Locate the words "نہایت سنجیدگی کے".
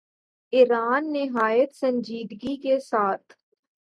1.13-2.79